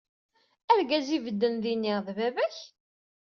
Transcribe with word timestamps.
Arǧaz 0.71 1.07
i 1.17 1.19
bedden 1.25 1.55
dinni 1.63 1.93
d 2.05 2.07
baba-kw 2.17 2.57